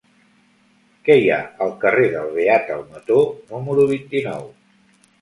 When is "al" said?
1.67-1.75